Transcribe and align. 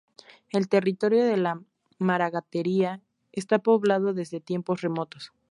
El 0.49 0.67
territorio 0.67 1.23
de 1.23 1.37
la 1.37 1.61
Maragatería 1.99 3.03
está 3.33 3.59
poblado 3.59 4.15
desde 4.15 4.39
tiempos 4.41 4.81
remotos. 4.81 5.31